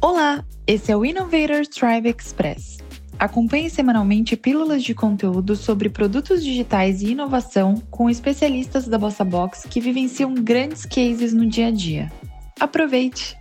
[0.00, 2.78] Olá, esse é o Innovator Thrive Express.
[3.18, 9.66] Acompanhe semanalmente pílulas de conteúdo sobre produtos digitais e inovação com especialistas da Bossa Box
[9.68, 12.12] que vivenciam grandes cases no dia a dia.
[12.60, 13.36] Aproveite!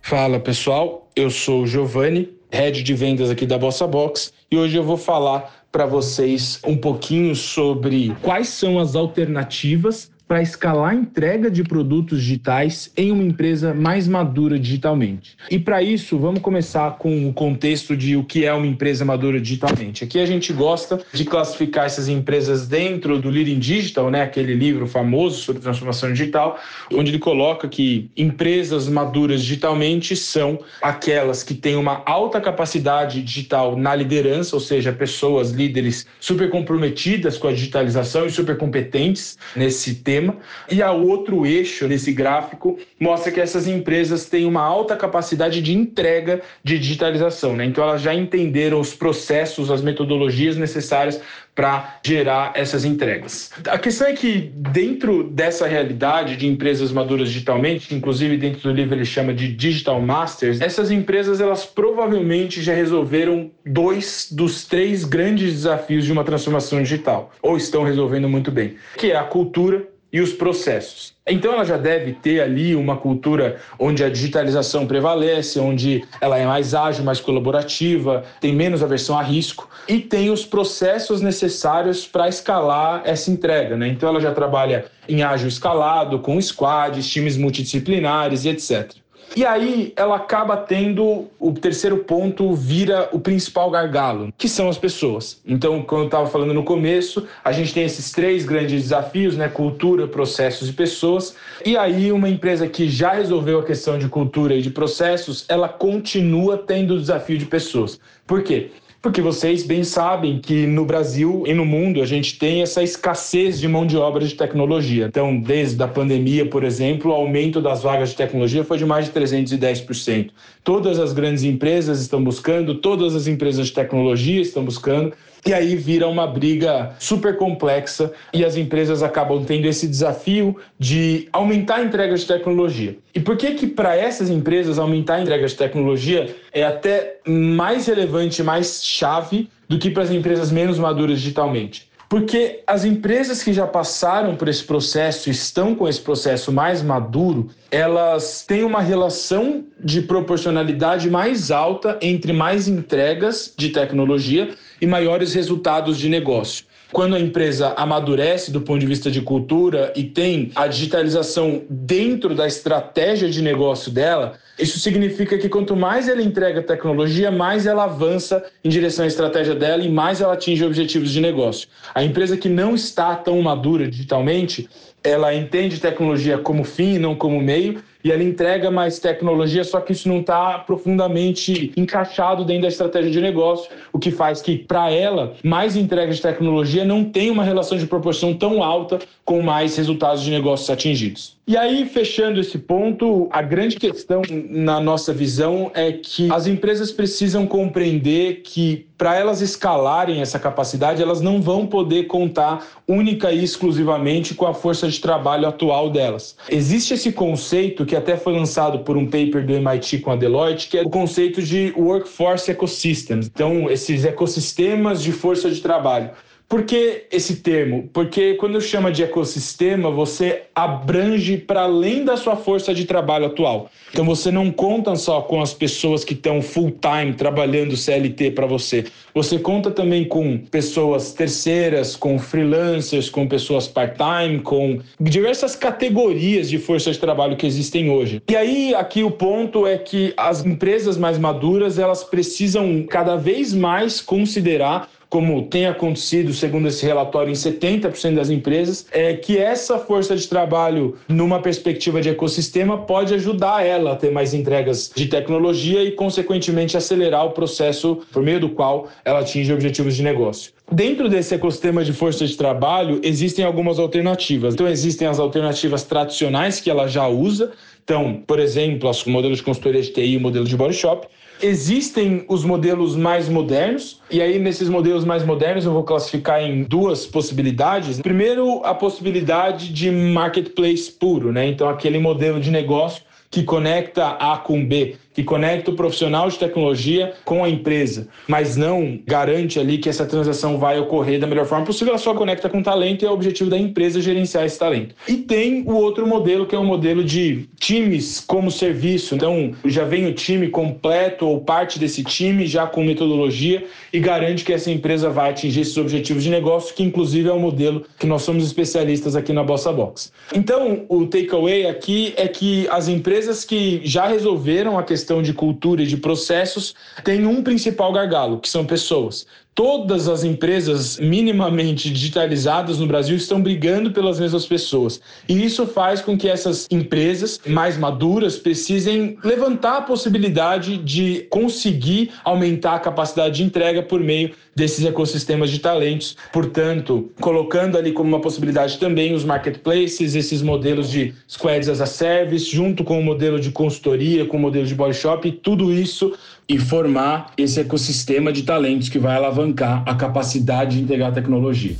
[0.00, 4.78] Fala pessoal, eu sou o Giovanni, head de vendas aqui da Bossa Box, e hoje
[4.78, 10.94] eu vou falar para vocês um pouquinho sobre quais são as alternativas para escalar a
[10.94, 15.36] entrega de produtos digitais em uma empresa mais madura digitalmente.
[15.50, 19.38] E para isso, vamos começar com o contexto de o que é uma empresa madura
[19.38, 20.02] digitalmente.
[20.02, 24.86] Aqui a gente gosta de classificar essas empresas dentro do Leading Digital, né, aquele livro
[24.86, 26.58] famoso sobre transformação digital,
[26.90, 33.76] onde ele coloca que empresas maduras digitalmente são aquelas que têm uma alta capacidade digital
[33.76, 39.96] na liderança, ou seja, pessoas líderes super comprometidas com a digitalização e super competentes nesse
[39.96, 40.36] tema sistema.
[40.70, 45.76] E a outro eixo desse gráfico mostra que essas empresas têm uma alta capacidade de
[45.76, 47.56] entrega de digitalização.
[47.56, 47.64] Né?
[47.64, 51.20] Então, elas já entenderam os processos, as metodologias necessárias
[51.54, 53.50] para gerar essas entregas.
[53.68, 58.72] A questão é que, dentro dessa realidade de empresas maduras digitalmente, que inclusive dentro do
[58.72, 65.04] livro ele chama de Digital Masters, essas empresas elas provavelmente já resolveram dois dos três
[65.04, 69.86] grandes desafios de uma transformação digital, ou estão resolvendo muito bem, que é a cultura
[70.12, 71.14] e os processos.
[71.26, 76.44] Então ela já deve ter ali uma cultura onde a digitalização prevalece, onde ela é
[76.44, 82.28] mais ágil, mais colaborativa, tem menos aversão a risco e tem os processos necessários para
[82.28, 83.76] escalar essa entrega.
[83.76, 83.88] Né?
[83.88, 89.01] Então ela já trabalha em ágil escalado, com squads, times multidisciplinares e etc.
[89.34, 94.76] E aí ela acaba tendo o terceiro ponto vira o principal gargalo, que são as
[94.76, 95.40] pessoas.
[95.46, 99.48] Então, como eu estava falando no começo, a gente tem esses três grandes desafios, né?
[99.48, 101.34] Cultura, processos e pessoas.
[101.64, 105.68] E aí uma empresa que já resolveu a questão de cultura e de processos, ela
[105.68, 107.98] continua tendo o desafio de pessoas.
[108.26, 108.70] Por quê?
[109.02, 113.58] Porque vocês bem sabem que no Brasil e no mundo a gente tem essa escassez
[113.58, 115.06] de mão de obra de tecnologia.
[115.06, 119.06] Então, desde a pandemia, por exemplo, o aumento das vagas de tecnologia foi de mais
[119.06, 120.30] de 310%.
[120.62, 125.12] Todas as grandes empresas estão buscando, todas as empresas de tecnologia estão buscando.
[125.44, 131.28] E aí vira uma briga super complexa e as empresas acabam tendo esse desafio de
[131.32, 132.96] aumentar a entrega de tecnologia.
[133.12, 137.86] E por que que para essas empresas aumentar a entrega de tecnologia é até mais
[137.86, 141.90] relevante, mais chave do que para as empresas menos maduras digitalmente?
[142.12, 147.48] Porque as empresas que já passaram por esse processo, estão com esse processo mais maduro,
[147.70, 155.32] elas têm uma relação de proporcionalidade mais alta entre mais entregas de tecnologia e maiores
[155.32, 156.66] resultados de negócio.
[156.92, 162.34] Quando a empresa amadurece do ponto de vista de cultura e tem a digitalização dentro
[162.34, 167.84] da estratégia de negócio dela, isso significa que quanto mais ela entrega tecnologia, mais ela
[167.84, 171.66] avança em direção à estratégia dela e mais ela atinge objetivos de negócio.
[171.94, 174.68] A empresa que não está tão madura digitalmente,
[175.02, 179.92] ela entende tecnologia como fim não como meio, e ela entrega mais tecnologia, só que
[179.92, 184.90] isso não está profundamente encaixado dentro da estratégia de negócio, o que faz que, para
[184.90, 189.76] ela, mais entrega de tecnologia não tem uma relação de proporção tão alta com mais
[189.76, 191.36] resultados de negócios atingidos.
[191.46, 196.92] E aí, fechando esse ponto, a grande questão na nossa visão é que as empresas
[196.92, 203.42] precisam compreender que para elas escalarem essa capacidade, elas não vão poder contar única e
[203.42, 206.36] exclusivamente com a força de trabalho atual delas.
[206.48, 210.68] Existe esse conceito que até foi lançado por um paper do MIT com a Deloitte,
[210.68, 213.26] que é o conceito de workforce ecosystems.
[213.26, 216.10] Então, esses ecossistemas de força de trabalho.
[216.52, 217.88] Por que esse termo?
[217.94, 223.70] Porque quando chama de ecossistema, você abrange para além da sua força de trabalho atual.
[223.90, 228.44] Então você não conta só com as pessoas que estão full time trabalhando CLT para
[228.44, 228.84] você.
[229.14, 236.58] Você conta também com pessoas terceiras, com freelancers, com pessoas part-time, com diversas categorias de
[236.58, 238.22] força de trabalho que existem hoje.
[238.30, 243.54] E aí aqui o ponto é que as empresas mais maduras, elas precisam cada vez
[243.54, 249.78] mais considerar como tem acontecido, segundo esse relatório, em 70% das empresas, é que essa
[249.78, 255.04] força de trabalho, numa perspectiva de ecossistema, pode ajudar ela a ter mais entregas de
[255.08, 260.50] tecnologia e, consequentemente, acelerar o processo por meio do qual ela atinge objetivos de negócio.
[260.70, 264.54] Dentro desse ecossistema de força de trabalho, existem algumas alternativas.
[264.54, 267.52] Então, existem as alternativas tradicionais que ela já usa.
[267.84, 271.06] Então, por exemplo, os modelos de consultoria de TI o modelo de body shop
[271.42, 276.62] Existem os modelos mais modernos, e aí nesses modelos mais modernos eu vou classificar em
[276.62, 278.00] duas possibilidades.
[278.00, 281.48] Primeiro, a possibilidade de marketplace puro, né?
[281.48, 286.38] Então, aquele modelo de negócio que conecta A com B, que conecta o profissional de
[286.38, 291.46] tecnologia com a empresa, mas não garante ali que essa transação vai ocorrer da melhor
[291.46, 294.58] forma possível, ela só conecta com talento e é o objetivo da empresa gerenciar esse
[294.58, 294.94] talento.
[295.06, 299.14] E tem o outro modelo, que é o modelo de times como serviço.
[299.14, 304.44] Então, já vem o time completo ou parte desse time já com metodologia e garante
[304.44, 308.06] que essa empresa vai atingir esses objetivos de negócio, que inclusive é o modelo que
[308.06, 310.12] nós somos especialistas aqui na Bossa Box.
[310.34, 315.82] Então, o takeaway aqui é que as empresas que já resolveram a questão de cultura
[315.82, 319.26] e de processos têm um principal gargalo, que são pessoas.
[319.54, 324.98] Todas as empresas minimamente digitalizadas no Brasil estão brigando pelas mesmas pessoas.
[325.28, 332.12] E isso faz com que essas empresas mais maduras precisem levantar a possibilidade de conseguir
[332.24, 336.16] aumentar a capacidade de entrega por meio desses ecossistemas de talentos.
[336.32, 341.86] Portanto, colocando ali como uma possibilidade também os marketplaces, esses modelos de squads as a
[341.86, 346.12] service, junto com o modelo de consultoria, com o modelo de body shop, tudo isso
[346.48, 351.76] e formar esse ecossistema de talentos que vai alavancar a capacidade de integrar tecnologia.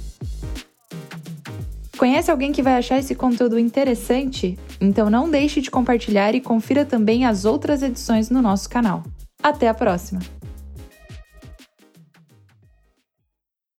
[1.97, 4.59] Conhece alguém que vai achar esse conteúdo interessante?
[4.81, 9.05] Então não deixe de compartilhar e confira também as outras edições no nosso canal.
[9.41, 10.21] Até a próxima!